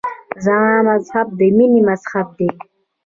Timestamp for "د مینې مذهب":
1.39-2.27